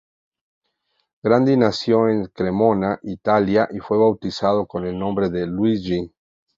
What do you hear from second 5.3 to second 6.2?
Luigi.